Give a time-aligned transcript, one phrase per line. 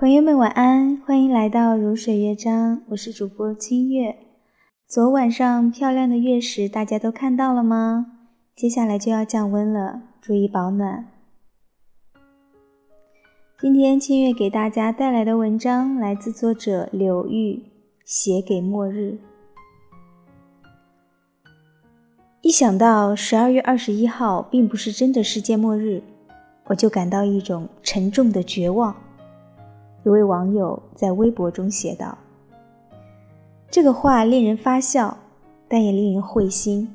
[0.00, 4.16] 朋友们晚安，欢迎来到如水乐章，我是主播清月。
[4.86, 8.06] 昨晚上漂亮的月食，大家都看到了吗？
[8.54, 11.08] 接下来就要降温了，注意保暖。
[13.60, 17.64] 今天清月给大家带来的文章来自作者柳玉，
[18.04, 19.18] 写给末日。
[22.42, 26.00] 一想到十二月二十一号并不是真的世界末日，
[26.66, 28.94] 我就感到一种沉重的绝望。
[30.08, 32.16] 一位网友在微博中写道
[33.70, 35.18] ：“这个话令人发笑，
[35.68, 36.88] 但也令人会心。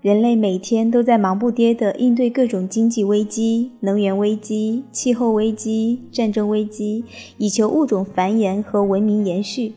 [0.00, 7.04] 人类每天都在忙不迭地应对各种经济危机、能源危机、气候危机、战争危机，
[7.36, 9.74] 以求物种繁衍和文明延续。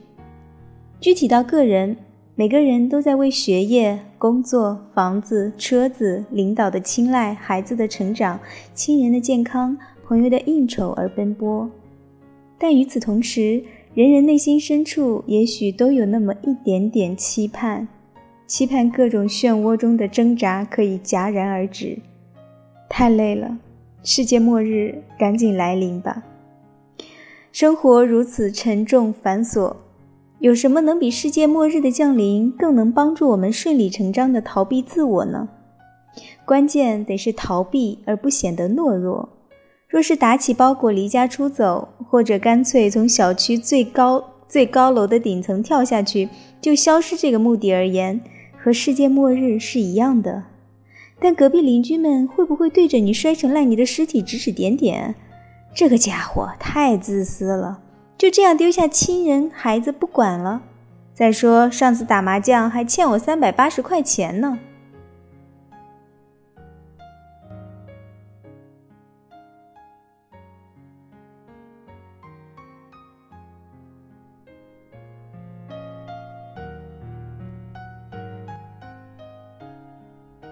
[1.01, 1.97] 具体到个人，
[2.35, 8.39] 每个人都在为学业、工作、房子、车子、领导的青睐、孩子的成长、
[8.73, 11.69] 亲人的健康、朋友的应酬而奔波。”
[12.59, 13.63] 但与此同时，
[13.95, 17.87] 人人内心深处也许都有那么一点点期盼，
[18.45, 21.97] 期盼各种漩涡中的挣扎可以戛然而止。
[22.89, 23.57] 太累了，
[24.03, 26.23] 世界末日赶紧来临吧！
[27.51, 29.75] 生活如此沉重繁琐，
[30.39, 35.47] 有什么能比世界末日的降临更能帮助我们顺理成章地逃避自我呢？
[36.45, 39.29] 关键得是逃避而不显得懦弱。
[39.89, 46.29] 若是打起包裹离家出走，或者干脆从小区最高最高楼的顶层跳下去
[46.61, 48.21] 就消失，这个目的而言，
[48.63, 50.43] 和世界末日是一样的。
[51.19, 55.15] 但隔壁邻居们会不会对着你摔成烂泥的尸体指指点点？
[55.73, 57.79] 这个家伙太自私了，
[58.15, 60.61] 就这样丢下亲人孩子不管了。
[61.15, 64.59] 再说上次打麻将还欠我三百八十块钱呢。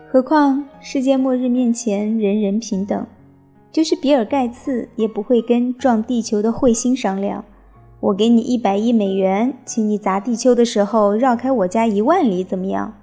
[0.10, 3.06] 何况世界末日面前人人平等，
[3.74, 7.44] 就是比尔盖茨也不会跟撞地球的彗星商量。
[8.00, 12.94] 我给你一百亿美元，请你砸地球的时候绕开我家一万里，怎么样？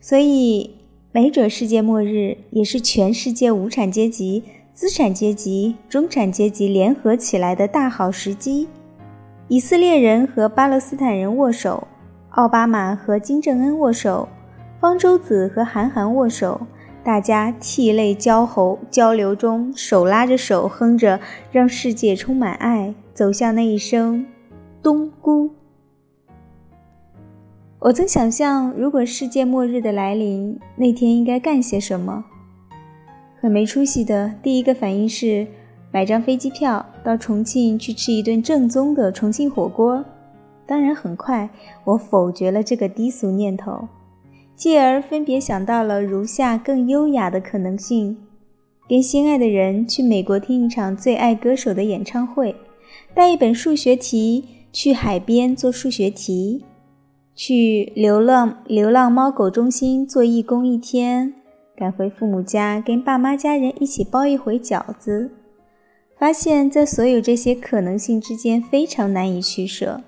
[0.00, 0.70] 所以，
[1.12, 8.66] 没准世界末日也是全世界无产阶级、资产阶级、中产阶级联合起来的大好时机。
[9.48, 11.86] 以色列人和巴勒斯坦人握手，
[12.30, 14.26] 奥巴马和金正恩握手。
[14.78, 16.66] 方舟子和韩寒握手，
[17.02, 21.18] 大家涕泪交喉交流中，手拉着手，哼着
[21.50, 24.26] “让世界充满爱”，走向那一声
[24.82, 25.50] “冬菇”。
[27.80, 32.24] 我曾想象，如果世界末日的来临，那天应该干些什么。
[33.40, 35.46] 很没出息的第一个反应是
[35.92, 40.04] 买张飞机票到重庆去吃一顿正宗的重庆火锅。
[40.66, 41.48] 当然，很快
[41.84, 43.88] 我否决了这个低俗念头。
[44.56, 48.16] 继而分别想到了如下更优雅的可能性：
[48.88, 52.56] 跟心爱的人去美国听一场最爱歌手的演唱会，
[53.14, 56.64] 带一本数学题去海边做数学题，
[57.34, 61.34] 去流浪流浪猫狗中心做义工一天，
[61.76, 65.30] 赶回父母家跟爸妈家人一起包一回饺子。
[66.18, 70.00] 发现，在所有这些可能性之间，非常难以取舍。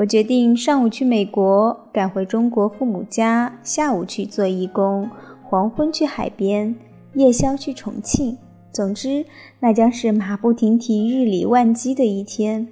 [0.00, 5.10] 我决定上午去美国，赶回中国父母家；下午去做义工，
[5.44, 6.74] 黄昏去海边，
[7.12, 8.38] 夜宵去重庆。
[8.72, 9.26] 总之，
[9.58, 12.68] 那将是马不停蹄、日理万机的一天。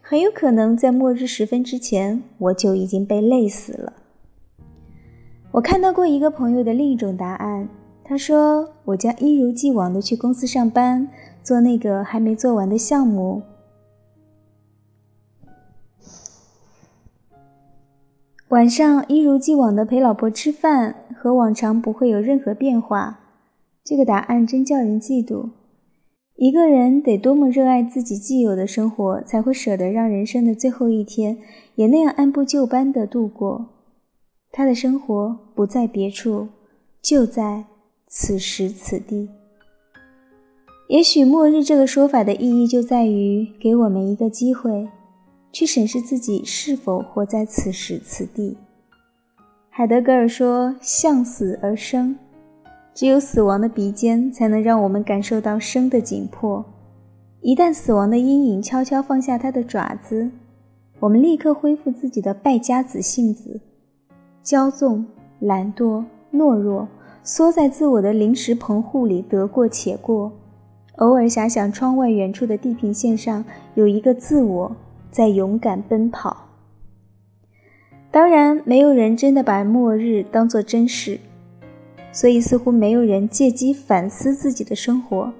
[0.00, 3.92] 很有可能在末日时分之前，我就已经被累死了。
[5.50, 7.68] 我看到过一个朋友的另一种答案，
[8.02, 11.06] 他说：“我将一如既往的去公司上班，
[11.42, 13.42] 做那个还没做完的项目。”
[18.50, 23.20] 晚上一如既往的陪老婆吃饭，和往常不会有任何变化。
[23.84, 25.50] 这个答案真叫人嫉妒。
[26.34, 31.38] 一个人得多么热爱自己既有的生活，才会舍得让人生的最后一天
[31.76, 33.66] 也那样按部就班地度过？
[34.50, 36.48] 他的生活不在别处，
[37.00, 37.66] 就在
[38.08, 39.28] 此时此地。
[40.88, 44.88] 也许“末日”这个说法的意义就在于给我们一个机会。
[45.52, 48.56] 去审视自己是否活在此时此地。
[49.68, 52.16] 海德格尔说：“向死而生，
[52.92, 56.64] 只有死亡的鼻尖才能让我们感受到生的紧迫。
[57.40, 60.30] 一旦死亡的阴影悄悄放下它的爪子，
[60.98, 63.60] 我们立刻恢复自己的败家子性子，
[64.44, 65.06] 骄纵、
[65.38, 66.86] 懒惰、懦弱，
[67.22, 70.30] 缩在自我的临时棚户里得过且过。”
[70.96, 73.42] 偶尔遐想窗外远处的地平线上
[73.74, 74.76] 有一个自我
[75.10, 76.48] 在勇敢奔跑。
[78.10, 81.20] 当然，没有人真的把末日当作真实，
[82.12, 85.32] 所以似乎没有人借机反思自己的生活，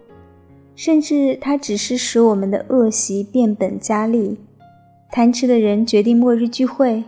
[0.76, 4.38] 甚至它只是使我们的恶习变本加厉。
[5.10, 7.02] 贪吃的人决定末日聚会，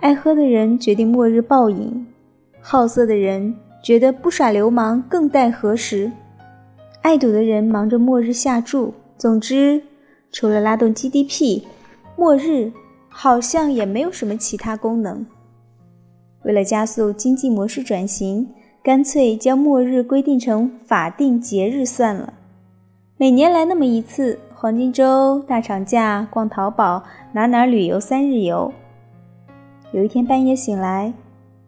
[0.00, 2.06] 爱喝的人决定末日暴饮，
[2.60, 6.12] 好色的人觉得不耍流氓更待何时，
[7.00, 8.92] 爱赌的人忙着末日下注。
[9.16, 9.82] 总之，
[10.30, 11.62] 除了拉动 GDP，
[12.20, 12.70] 末日。
[13.12, 15.26] 好像也没有什么其他功能。
[16.44, 18.48] 为了加速经济模式转型，
[18.84, 22.32] 干脆将末日规定成法定节日算了。
[23.16, 27.02] 每年来那么一次，黄金周、大长假、逛淘宝、
[27.32, 28.72] 哪哪旅游三日游。
[29.90, 31.12] 有一天半夜醒来，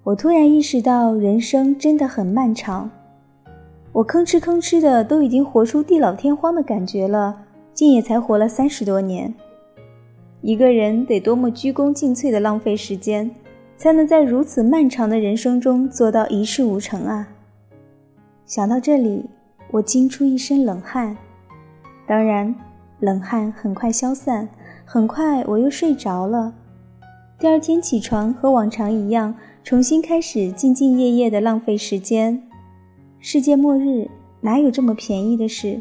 [0.04, 2.88] 我突然意识到人生真的很漫长。
[3.90, 7.36] 我吭哧吭哧的都已经活出地老天荒的感觉了，
[7.74, 9.34] 竟也才活了三十多年。
[10.42, 13.30] 一个人得多么鞠躬尽瘁的浪费时间，
[13.76, 17.28] 才能在如此漫长的人生中做到一事无成啊！
[18.44, 19.24] 想到这里，
[19.70, 21.16] 我惊出一身冷汗。
[22.08, 22.52] 当然，
[22.98, 24.48] 冷汗很快消散，
[24.84, 26.52] 很快我又睡着了。
[27.38, 32.42] 第二天起床和往常一样，重新开始兢兢业业的浪费时间。
[33.20, 34.10] 世界末日
[34.40, 35.80] 哪有这么便宜的事？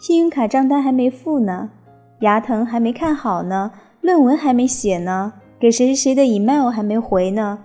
[0.00, 1.70] 信用卡账单还没付呢。
[2.20, 7.60] 牙疼还没看好呢，论文还没写呢，给谁谁谁的 email 还没回呢，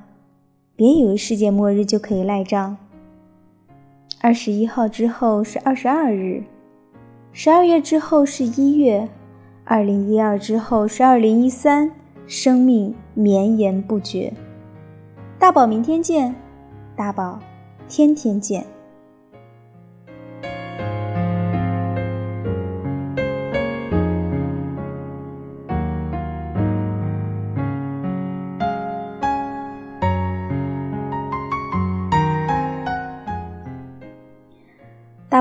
[0.75, 2.77] 别以为世界末日就可以赖账。
[4.21, 6.43] 二十一号之后是二十二日，
[7.31, 9.09] 十二月之后是一月，
[9.65, 11.91] 二零一二之后是二零一三，
[12.27, 14.31] 生命绵延不绝。
[15.39, 16.33] 大宝明天见，
[16.95, 17.39] 大宝
[17.89, 18.65] 天天见。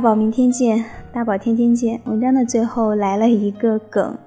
[0.03, 0.85] 宝，明天见！
[1.13, 2.01] 大宝，天天见！
[2.07, 4.19] 文章的最后来了一个梗，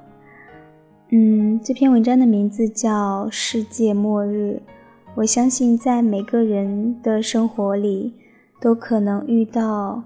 [1.12, 4.62] 嗯，这篇文章的名字叫《世界末日》。
[5.16, 8.14] 我相信，在每个人的生活里，
[8.62, 10.02] 都可能遇到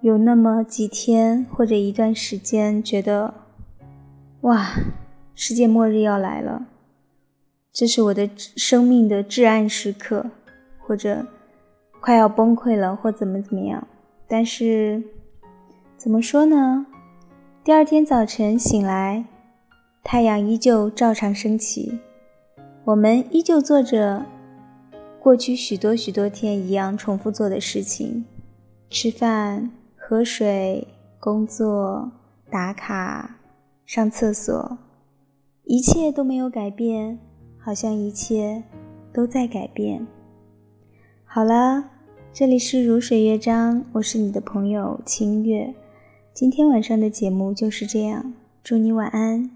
[0.00, 3.34] 有那么几天或者一段时间，觉得
[4.40, 4.70] 哇，
[5.34, 6.64] 世界末日要来了，
[7.70, 10.24] 这是我的生命的至暗时刻，
[10.78, 11.26] 或者
[12.00, 13.86] 快要崩溃了，或怎么怎么样。
[14.34, 15.02] 但是，
[15.98, 16.86] 怎么说呢？
[17.62, 19.26] 第二天早晨醒来，
[20.02, 22.00] 太阳依旧照常升起，
[22.86, 24.24] 我们依旧做着
[25.20, 28.24] 过去许多许多天一样重复做的事情：
[28.88, 30.88] 吃饭、喝水、
[31.20, 32.10] 工作、
[32.50, 33.36] 打卡、
[33.84, 34.78] 上厕所，
[35.64, 37.18] 一切都没有改变，
[37.58, 38.62] 好像一切
[39.12, 40.06] 都在改变。
[41.26, 41.90] 好了。
[42.34, 45.74] 这里是如水乐章，我是你的朋友清月。
[46.32, 48.32] 今天晚上的节目就是这样，
[48.64, 49.50] 祝你晚安。